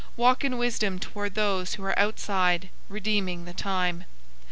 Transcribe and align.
004:005 0.01 0.07
Walk 0.17 0.43
in 0.43 0.57
wisdom 0.57 0.97
toward 0.97 1.35
those 1.35 1.73
who 1.75 1.83
are 1.83 1.99
outside, 1.99 2.71
redeeming 2.89 3.45
the 3.45 3.53
time. 3.53 4.05